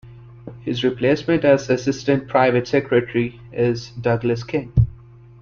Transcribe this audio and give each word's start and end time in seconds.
His 0.61 0.83
replacement 0.83 1.45
as 1.45 1.69
Assistant 1.69 2.27
Private 2.27 2.67
Secretary 2.67 3.39
is 3.53 3.91
Douglas 3.91 4.43
King. 4.43 4.73